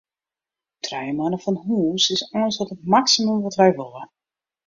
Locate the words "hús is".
1.65-2.23